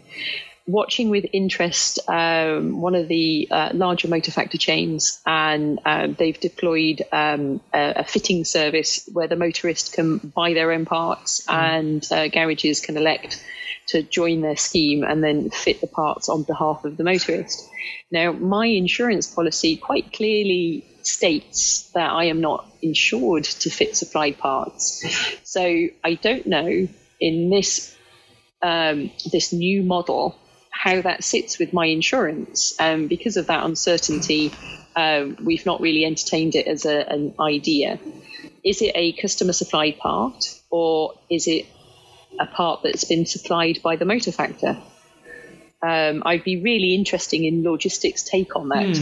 watching 0.67 1.09
with 1.09 1.25
interest 1.33 1.99
um, 2.07 2.81
one 2.81 2.95
of 2.95 3.07
the 3.07 3.47
uh, 3.51 3.69
larger 3.73 4.07
motor 4.07 4.31
factor 4.31 4.57
chains, 4.57 5.21
and 5.25 5.79
um, 5.85 6.15
they've 6.17 6.39
deployed 6.39 7.01
um, 7.11 7.61
a, 7.73 7.93
a 7.97 8.03
fitting 8.03 8.45
service 8.45 9.09
where 9.11 9.27
the 9.27 9.35
motorist 9.35 9.93
can 9.93 10.17
buy 10.17 10.53
their 10.53 10.71
own 10.71 10.85
parts 10.85 11.45
and 11.47 12.07
uh, 12.11 12.27
garages 12.27 12.79
can 12.79 12.97
elect 12.97 13.43
to 13.87 14.03
join 14.03 14.41
their 14.41 14.55
scheme 14.55 15.03
and 15.03 15.23
then 15.23 15.49
fit 15.49 15.81
the 15.81 15.87
parts 15.87 16.29
on 16.29 16.43
behalf 16.43 16.85
of 16.85 16.97
the 16.97 17.03
motorist. 17.03 17.67
Now, 18.11 18.31
my 18.31 18.67
insurance 18.67 19.27
policy 19.27 19.75
quite 19.77 20.13
clearly 20.13 20.85
states 21.01 21.89
that 21.93 22.11
I 22.11 22.25
am 22.25 22.41
not 22.41 22.65
insured 22.81 23.43
to 23.43 23.69
fit 23.69 23.97
supplied 23.97 24.37
parts. 24.37 25.03
So 25.43 25.61
I 26.03 26.13
don't 26.13 26.45
know 26.45 26.87
in 27.21 27.49
this 27.49 27.95
um, 28.61 29.11
this 29.31 29.53
new 29.53 29.83
model 29.83 30.35
how 30.81 31.01
that 31.01 31.23
sits 31.23 31.59
with 31.59 31.73
my 31.73 31.85
insurance. 31.85 32.73
Um, 32.79 33.07
because 33.07 33.37
of 33.37 33.47
that 33.47 33.63
uncertainty, 33.63 34.51
um, 34.95 35.37
we've 35.43 35.65
not 35.65 35.79
really 35.79 36.05
entertained 36.05 36.55
it 36.55 36.67
as 36.67 36.85
a, 36.85 37.07
an 37.07 37.35
idea. 37.39 37.99
Is 38.63 38.81
it 38.81 38.91
a 38.95 39.13
customer 39.13 39.53
supplied 39.53 39.99
part 39.99 40.59
or 40.71 41.13
is 41.29 41.47
it 41.47 41.67
a 42.39 42.47
part 42.47 42.81
that's 42.83 43.03
been 43.03 43.27
supplied 43.27 43.79
by 43.83 43.95
the 43.95 44.05
motor 44.05 44.31
factor? 44.31 44.77
Um, 45.83 46.23
I'd 46.25 46.43
be 46.43 46.61
really 46.61 46.95
interesting 46.95 47.45
in 47.45 47.63
logistics 47.63 48.23
take 48.23 48.55
on 48.55 48.69
that. 48.69 48.97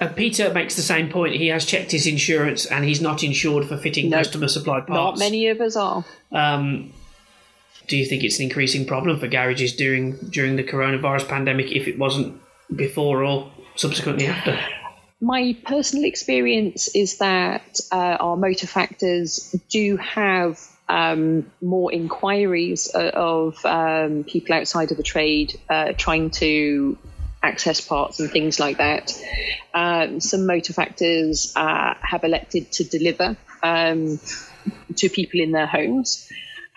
uh, 0.00 0.08
Peter 0.08 0.52
makes 0.52 0.76
the 0.76 0.82
same 0.82 1.10
point. 1.10 1.34
He 1.34 1.48
has 1.48 1.66
checked 1.66 1.90
his 1.90 2.06
insurance 2.06 2.64
and 2.64 2.84
he's 2.84 3.00
not 3.02 3.22
insured 3.22 3.66
for 3.66 3.76
fitting 3.76 4.10
customer 4.10 4.48
supplied 4.48 4.86
parts. 4.86 5.18
Not 5.20 5.26
many 5.26 5.48
of 5.48 5.60
us 5.60 5.76
are. 5.76 6.04
Um, 6.32 6.92
do 7.88 7.96
you 7.96 8.06
think 8.06 8.22
it's 8.22 8.38
an 8.38 8.44
increasing 8.44 8.86
problem 8.86 9.18
for 9.18 9.26
garages 9.26 9.74
during 9.74 10.16
during 10.30 10.56
the 10.56 10.64
coronavirus 10.64 11.28
pandemic 11.28 11.72
if 11.72 11.88
it 11.88 11.98
wasn't 11.98 12.40
before 12.74 13.24
or 13.24 13.50
subsequently 13.76 14.26
after? 14.26 14.58
My 15.20 15.56
personal 15.64 16.04
experience 16.04 16.94
is 16.94 17.18
that 17.18 17.80
uh, 17.90 18.16
our 18.20 18.36
motor 18.36 18.68
factors 18.68 19.56
do 19.68 19.96
have 19.96 20.60
um, 20.88 21.50
more 21.60 21.92
inquiries 21.92 22.88
uh, 22.94 23.10
of 23.14 23.64
um, 23.64 24.22
people 24.24 24.54
outside 24.54 24.92
of 24.92 24.96
the 24.96 25.02
trade 25.02 25.58
uh, 25.68 25.92
trying 25.96 26.30
to 26.30 26.96
access 27.42 27.80
parts 27.80 28.20
and 28.20 28.30
things 28.30 28.60
like 28.60 28.78
that. 28.78 29.12
Um, 29.74 30.20
some 30.20 30.46
motor 30.46 30.72
factors 30.72 31.52
uh, 31.56 31.94
have 32.00 32.24
elected 32.24 32.70
to 32.72 32.84
deliver 32.84 33.36
um, 33.62 34.20
to 34.96 35.08
people 35.08 35.40
in 35.40 35.52
their 35.52 35.66
homes. 35.66 36.30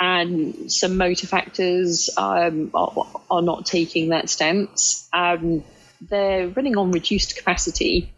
And 0.04 0.72
some 0.72 0.98
motor 0.98 1.28
factors 1.28 2.10
um, 2.18 2.72
are, 2.74 3.06
are 3.30 3.42
not 3.44 3.68
taking 3.68 4.10
that 4.10 4.32
stance. 4.32 5.08
Um, 5.14 5.64
they're 6.02 6.48
running 6.48 6.76
on 6.76 6.92
reduced 6.92 7.38
capacity, 7.38 8.12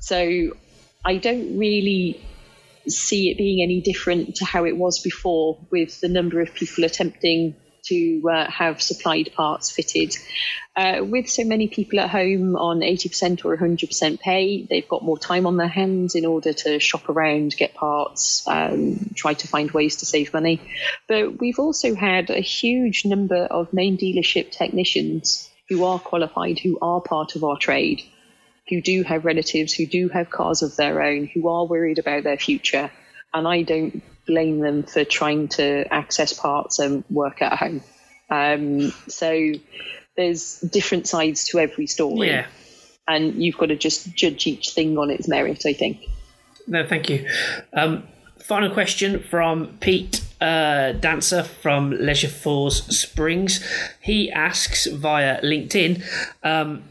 so 0.00 0.50
I 1.04 1.16
don't 1.18 1.58
really 1.58 2.20
see 2.88 3.30
it 3.30 3.38
being 3.38 3.62
any 3.62 3.80
different 3.80 4.36
to 4.36 4.44
how 4.44 4.64
it 4.64 4.76
was 4.76 4.98
before 4.98 5.58
with 5.70 6.00
the 6.00 6.08
number 6.08 6.40
of 6.40 6.52
people 6.54 6.82
attempting 6.82 7.54
to 7.84 8.22
uh, 8.30 8.50
have 8.50 8.80
supplied 8.82 9.30
parts 9.34 9.70
fitted. 9.70 10.16
Uh, 10.74 11.04
with 11.04 11.28
so 11.28 11.44
many 11.44 11.68
people 11.68 12.00
at 12.00 12.08
home 12.08 12.56
on 12.56 12.80
80% 12.80 13.44
or 13.44 13.56
100% 13.56 14.20
pay, 14.20 14.66
they've 14.68 14.88
got 14.88 15.04
more 15.04 15.18
time 15.18 15.46
on 15.46 15.56
their 15.56 15.68
hands 15.68 16.14
in 16.14 16.24
order 16.24 16.52
to 16.52 16.80
shop 16.80 17.08
around, 17.08 17.54
get 17.56 17.74
parts, 17.74 18.46
um, 18.48 19.10
try 19.14 19.34
to 19.34 19.48
find 19.48 19.70
ways 19.70 19.96
to 19.96 20.06
save 20.06 20.32
money. 20.32 20.60
But 21.08 21.40
we've 21.40 21.58
also 21.58 21.94
had 21.94 22.30
a 22.30 22.40
huge 22.40 23.04
number 23.04 23.44
of 23.44 23.72
main 23.72 23.98
dealership 23.98 24.50
technicians 24.50 25.50
who 25.68 25.84
are 25.84 25.98
qualified, 25.98 26.58
who 26.58 26.78
are 26.80 27.00
part 27.00 27.36
of 27.36 27.44
our 27.44 27.58
trade, 27.58 28.02
who 28.68 28.80
do 28.80 29.02
have 29.02 29.24
relatives, 29.24 29.74
who 29.74 29.86
do 29.86 30.08
have 30.08 30.30
cars 30.30 30.62
of 30.62 30.76
their 30.76 31.02
own, 31.02 31.26
who 31.26 31.48
are 31.48 31.66
worried 31.66 31.98
about 31.98 32.24
their 32.24 32.38
future. 32.38 32.90
And 33.34 33.46
I 33.46 33.62
don't 33.62 34.02
blame 34.26 34.60
them 34.60 34.82
for 34.82 35.04
trying 35.04 35.48
to 35.48 35.84
access 35.92 36.32
parts 36.32 36.78
and 36.78 37.04
work 37.10 37.42
at 37.42 37.58
home. 37.58 37.82
Um, 38.30 38.92
so 39.08 39.52
there's 40.16 40.60
different 40.60 41.06
sides 41.06 41.44
to 41.48 41.58
every 41.58 41.86
story. 41.86 42.28
Yeah. 42.28 42.46
And 43.08 43.42
you've 43.42 43.58
got 43.58 43.66
to 43.66 43.76
just 43.76 44.14
judge 44.14 44.46
each 44.46 44.70
thing 44.70 44.96
on 44.96 45.10
its 45.10 45.28
merit, 45.28 45.66
I 45.66 45.72
think. 45.72 46.06
No, 46.66 46.86
thank 46.86 47.10
you. 47.10 47.28
Um, 47.72 48.04
final 48.38 48.70
question 48.70 49.22
from 49.22 49.76
Pete 49.80 50.22
uh, 50.40 50.92
Dancer 50.92 51.42
from 51.42 51.90
Leisure 51.90 52.28
Force 52.28 52.86
Springs. 52.86 53.64
He 54.00 54.30
asks 54.30 54.86
via 54.86 55.40
LinkedIn. 55.40 56.02
Um, 56.42 56.84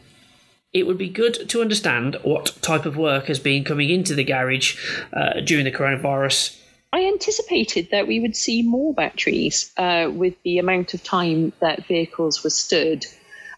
it 0.74 0.88
would 0.88 0.98
be 0.98 1.10
good 1.10 1.50
to 1.50 1.62
understand 1.62 2.18
what 2.24 2.58
type 2.62 2.86
of 2.86 2.96
work 2.96 3.26
has 3.26 3.40
been 3.40 3.64
coming 3.64 3.90
into 3.90 4.16
the 4.16 4.24
garage 4.24 4.78
uh, 5.12 5.42
during 5.42 5.66
the 5.66 5.72
coronavirus. 5.72 6.58
I 6.94 7.06
anticipated 7.06 7.90
that 7.92 8.08
we 8.08 8.20
would 8.20 8.36
see 8.36 8.64
more 8.64 8.94
batteries 8.94 9.72
uh, 9.78 10.10
with 10.14 10.36
the 10.44 10.58
amount 10.58 10.94
of 10.94 11.04
time 11.04 11.54
that 11.62 11.88
vehicles 11.88 12.44
were 12.44 12.50
stood. 12.50 13.06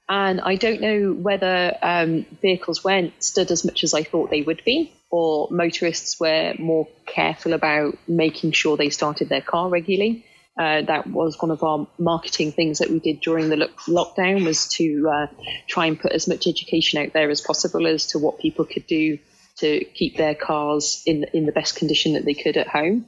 And 0.07 0.39
I 0.39 0.55
don't 0.55 0.81
know 0.81 1.13
whether 1.13 1.75
um, 1.81 2.27
vehicles 2.43 2.83
weren't 2.83 3.23
stood 3.23 3.49
as 3.49 3.65
much 3.65 3.83
as 3.83 3.95
I 3.95 4.03
thought 4.03 4.29
they 4.29 4.43
would 4.43 4.63
be, 4.63 4.93
or 5.09 5.47
motorists 5.49 6.19
were 6.19 6.53
more 6.59 6.87
careful 7.07 7.53
about 7.53 7.97
making 8.07 8.51
sure 8.51 8.77
they 8.77 8.91
started 8.91 9.29
their 9.29 9.41
car 9.41 9.67
regularly. 9.67 10.25
Uh, 10.55 10.83
that 10.83 11.07
was 11.07 11.41
one 11.41 11.49
of 11.49 11.63
our 11.63 11.87
marketing 11.97 12.51
things 12.51 12.77
that 12.77 12.91
we 12.91 12.99
did 12.99 13.19
during 13.21 13.49
the 13.49 13.57
lock- 13.57 13.79
lockdown 13.87 14.45
was 14.45 14.67
to 14.67 15.09
uh, 15.09 15.27
try 15.67 15.87
and 15.87 15.99
put 15.99 16.11
as 16.11 16.27
much 16.27 16.45
education 16.45 17.03
out 17.03 17.13
there 17.13 17.31
as 17.31 17.41
possible 17.41 17.87
as 17.87 18.05
to 18.05 18.19
what 18.19 18.37
people 18.37 18.63
could 18.63 18.85
do 18.85 19.17
to 19.57 19.83
keep 19.85 20.17
their 20.17 20.35
cars 20.35 21.01
in 21.07 21.25
in 21.33 21.47
the 21.47 21.51
best 21.51 21.75
condition 21.75 22.13
that 22.13 22.25
they 22.25 22.35
could 22.35 22.57
at 22.57 22.67
home. 22.67 23.07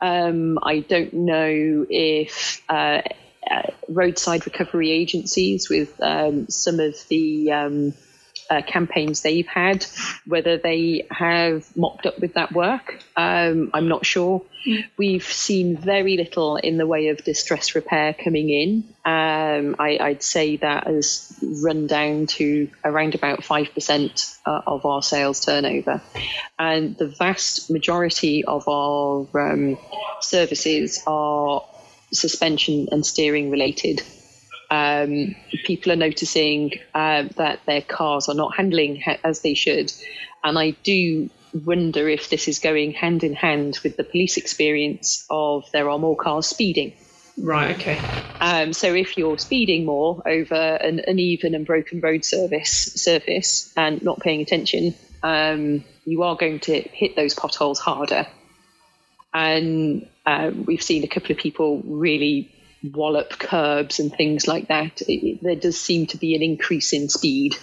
Um, 0.00 0.58
I 0.62 0.80
don't 0.80 1.14
know 1.14 1.86
if 1.88 2.62
uh, 2.68 3.02
uh, 3.50 3.70
roadside 3.88 4.44
recovery 4.46 4.90
agencies, 4.90 5.68
with 5.68 6.00
um, 6.02 6.48
some 6.48 6.80
of 6.80 6.96
the 7.08 7.52
um, 7.52 7.94
uh, 8.50 8.62
campaigns 8.62 9.22
they've 9.22 9.46
had, 9.46 9.86
whether 10.26 10.58
they 10.58 11.06
have 11.10 11.64
mopped 11.76 12.06
up 12.06 12.18
with 12.18 12.34
that 12.34 12.52
work. 12.52 13.02
Um, 13.16 13.70
I'm 13.72 13.88
not 13.88 14.06
sure. 14.06 14.42
We've 14.96 15.24
seen 15.24 15.76
very 15.76 16.16
little 16.16 16.56
in 16.56 16.78
the 16.78 16.86
way 16.86 17.08
of 17.08 17.22
distress 17.22 17.74
repair 17.74 18.14
coming 18.14 18.48
in. 18.48 18.84
Um, 19.04 19.76
I, 19.78 19.98
I'd 20.00 20.22
say 20.22 20.56
that 20.56 20.86
has 20.86 21.36
run 21.62 21.86
down 21.86 22.26
to 22.26 22.70
around 22.82 23.14
about 23.14 23.40
5% 23.40 24.38
uh, 24.46 24.60
of 24.66 24.86
our 24.86 25.02
sales 25.02 25.44
turnover. 25.44 26.00
And 26.58 26.96
the 26.96 27.08
vast 27.08 27.70
majority 27.70 28.44
of 28.44 28.66
our 28.66 29.26
um, 29.34 29.76
services 30.20 31.02
are 31.06 31.62
suspension 32.12 32.88
and 32.90 33.04
steering 33.04 33.50
related. 33.50 34.02
Um, 34.74 35.36
people 35.64 35.92
are 35.92 35.96
noticing 35.96 36.80
uh, 36.94 37.24
that 37.36 37.60
their 37.64 37.82
cars 37.82 38.28
are 38.28 38.34
not 38.34 38.56
handling 38.56 39.00
ha- 39.00 39.18
as 39.22 39.40
they 39.40 39.54
should. 39.54 39.92
And 40.42 40.58
I 40.58 40.70
do 40.82 41.30
wonder 41.52 42.08
if 42.08 42.28
this 42.28 42.48
is 42.48 42.58
going 42.58 42.92
hand 42.92 43.22
in 43.22 43.34
hand 43.34 43.78
with 43.84 43.96
the 43.96 44.02
police 44.02 44.36
experience 44.36 45.24
of 45.30 45.64
there 45.72 45.88
are 45.88 45.98
more 45.98 46.16
cars 46.16 46.46
speeding. 46.46 46.92
Right, 47.38 47.76
okay. 47.76 48.00
Um, 48.40 48.72
so 48.72 48.94
if 48.94 49.16
you're 49.16 49.38
speeding 49.38 49.84
more 49.84 50.22
over 50.26 50.54
an 50.54 51.00
uneven 51.06 51.54
and 51.54 51.64
broken 51.64 52.00
road 52.00 52.24
service 52.24 52.70
surface 52.94 53.72
and 53.76 54.02
not 54.02 54.20
paying 54.20 54.40
attention, 54.40 54.94
um, 55.22 55.84
you 56.04 56.24
are 56.24 56.36
going 56.36 56.58
to 56.60 56.80
hit 56.80 57.14
those 57.14 57.34
potholes 57.34 57.78
harder. 57.78 58.26
And 59.32 60.08
um, 60.26 60.64
we've 60.64 60.82
seen 60.82 61.04
a 61.04 61.08
couple 61.08 61.32
of 61.32 61.38
people 61.38 61.82
really 61.84 62.53
wallop 62.92 63.30
curbs 63.38 63.98
and 63.98 64.12
things 64.12 64.46
like 64.46 64.68
that. 64.68 65.02
It, 65.08 65.42
there 65.42 65.56
does 65.56 65.80
seem 65.80 66.06
to 66.08 66.16
be 66.16 66.34
an 66.34 66.42
increase 66.42 66.92
in 66.92 67.08
speed, 67.08 67.56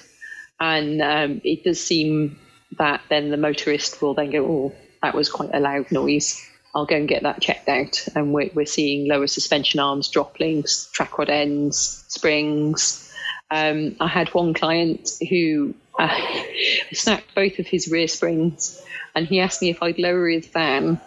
and 0.60 1.02
um, 1.02 1.42
it 1.44 1.64
does 1.64 1.84
seem 1.84 2.40
that 2.78 3.02
then 3.10 3.30
the 3.30 3.38
motorist 3.38 4.02
will 4.02 4.14
then 4.14 4.32
go, 4.32 4.46
"Oh, 4.46 4.76
that 5.02 5.14
was 5.14 5.30
quite 5.30 5.52
a 5.54 5.60
loud 5.60 5.92
noise." 5.92 6.48
I'll 6.74 6.86
go 6.86 6.96
and 6.96 7.08
get 7.08 7.24
that 7.24 7.42
checked 7.42 7.68
out. 7.68 8.08
And 8.16 8.34
we're, 8.34 8.50
we're 8.54 8.66
seeing 8.66 9.08
lower 9.08 9.28
suspension 9.28 9.82
arms, 9.82 10.08
drop 10.08 10.40
links, 10.40 10.90
track 10.94 11.18
rod 11.18 11.30
ends, 11.30 12.06
springs. 12.08 13.12
Um, 13.50 13.98
I 14.00 14.08
had 14.08 14.30
one 14.30 14.54
client 14.54 15.10
who 15.30 15.76
uh, 16.00 16.18
snapped 16.94 17.36
both 17.36 17.60
of 17.60 17.68
his 17.68 17.90
rear 17.90 18.08
springs, 18.08 18.82
and 19.14 19.28
he 19.28 19.42
asked 19.42 19.62
me 19.62 19.70
if 19.70 19.84
I'd 19.84 20.00
lower 20.00 20.30
his 20.30 20.48
van 20.48 21.02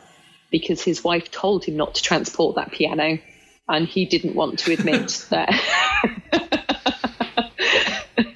because 0.50 0.82
his 0.82 1.02
wife 1.02 1.30
told 1.30 1.64
him 1.64 1.76
not 1.76 1.94
to 1.94 2.02
transport 2.02 2.56
that 2.56 2.70
piano, 2.70 3.18
and 3.68 3.86
he 3.88 4.04
didn't 4.06 4.34
want 4.34 4.58
to 4.60 4.72
admit 4.72 5.26
that. 5.30 5.50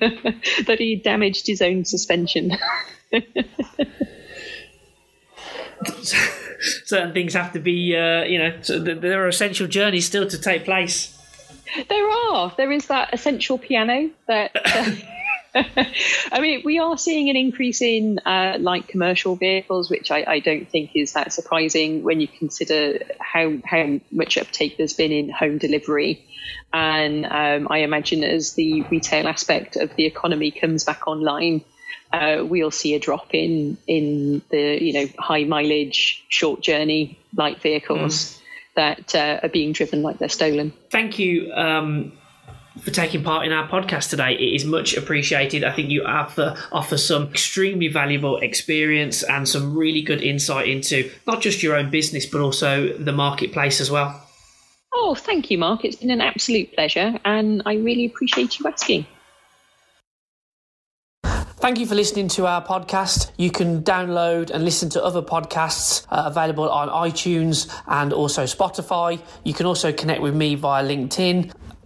that 0.66 0.78
he 0.78 0.96
damaged 0.96 1.46
his 1.46 1.62
own 1.62 1.84
suspension. 1.84 2.52
certain 6.84 7.12
things 7.12 7.34
have 7.34 7.52
to 7.52 7.60
be, 7.60 7.94
uh, 7.96 8.22
you 8.22 8.38
know, 8.38 8.56
so 8.62 8.78
there 8.78 9.24
are 9.24 9.28
essential 9.28 9.66
journeys 9.66 10.06
still 10.06 10.26
to 10.28 10.38
take 10.38 10.64
place. 10.64 11.14
There 11.88 12.10
are. 12.10 12.54
There 12.56 12.72
is 12.72 12.86
that 12.86 13.12
essential 13.12 13.58
piano 13.58 14.10
that. 14.26 14.50
Uh, 14.54 14.90
I 16.32 16.40
mean, 16.40 16.62
we 16.64 16.78
are 16.78 16.96
seeing 16.96 17.30
an 17.30 17.36
increase 17.36 17.82
in 17.82 18.18
uh, 18.20 18.56
light 18.60 18.88
commercial 18.88 19.36
vehicles, 19.36 19.90
which 19.90 20.10
I, 20.10 20.24
I, 20.26 20.38
don't 20.40 20.68
think 20.68 20.92
is 20.94 21.12
that 21.14 21.32
surprising 21.32 22.02
when 22.02 22.20
you 22.20 22.28
consider 22.28 23.00
how 23.18 23.54
how 23.64 24.00
much 24.10 24.38
uptake 24.38 24.76
there's 24.76 24.92
been 24.92 25.12
in 25.12 25.30
home 25.30 25.58
delivery. 25.58 26.24
And 26.72 27.24
um, 27.24 27.68
I 27.70 27.78
imagine 27.78 28.22
as 28.24 28.52
the 28.52 28.82
retail 28.82 29.26
aspect 29.26 29.76
of 29.76 29.94
the 29.96 30.06
economy 30.06 30.50
comes 30.50 30.84
back 30.84 31.08
online, 31.08 31.64
uh, 32.12 32.44
we'll 32.44 32.70
see 32.70 32.94
a 32.94 33.00
drop 33.00 33.34
in 33.34 33.78
in 33.86 34.42
the 34.50 34.82
you 34.82 34.92
know 34.92 35.06
high 35.18 35.44
mileage, 35.44 36.24
short 36.28 36.60
journey 36.60 37.18
light 37.34 37.60
vehicles 37.60 38.14
mm. 38.14 38.40
that 38.76 39.14
uh, 39.14 39.40
are 39.42 39.48
being 39.48 39.72
driven 39.72 40.02
like 40.02 40.18
they're 40.18 40.28
stolen. 40.28 40.72
Thank 40.90 41.18
you. 41.18 41.52
Um, 41.52 42.12
for 42.78 42.90
taking 42.90 43.22
part 43.22 43.46
in 43.46 43.52
our 43.52 43.68
podcast 43.68 44.10
today. 44.10 44.32
It 44.32 44.54
is 44.54 44.64
much 44.64 44.96
appreciated. 44.96 45.64
I 45.64 45.72
think 45.72 45.90
you 45.90 46.04
offer, 46.04 46.56
offer 46.72 46.96
some 46.96 47.28
extremely 47.28 47.88
valuable 47.88 48.38
experience 48.38 49.22
and 49.22 49.48
some 49.48 49.76
really 49.76 50.02
good 50.02 50.22
insight 50.22 50.68
into 50.68 51.10
not 51.26 51.40
just 51.40 51.62
your 51.62 51.76
own 51.76 51.90
business, 51.90 52.26
but 52.26 52.40
also 52.40 52.92
the 52.96 53.12
marketplace 53.12 53.80
as 53.80 53.90
well. 53.90 54.24
Oh, 54.94 55.14
thank 55.14 55.50
you, 55.50 55.58
Mark. 55.58 55.84
It's 55.84 55.96
been 55.96 56.10
an 56.10 56.20
absolute 56.20 56.72
pleasure, 56.74 57.18
and 57.24 57.62
I 57.66 57.74
really 57.74 58.06
appreciate 58.06 58.58
you 58.58 58.66
asking. 58.66 59.06
Thank 61.60 61.80
you 61.80 61.86
for 61.86 61.96
listening 61.96 62.28
to 62.28 62.46
our 62.46 62.64
podcast. 62.64 63.32
You 63.36 63.50
can 63.50 63.82
download 63.82 64.50
and 64.50 64.64
listen 64.64 64.88
to 64.90 65.04
other 65.04 65.20
podcasts 65.20 66.06
uh, 66.08 66.22
available 66.26 66.70
on 66.70 66.88
iTunes 66.88 67.68
and 67.88 68.12
also 68.12 68.44
Spotify. 68.44 69.20
You 69.42 69.52
can 69.54 69.66
also 69.66 69.92
connect 69.92 70.22
with 70.22 70.36
me 70.36 70.54
via 70.54 70.84
LinkedIn. 70.84 71.52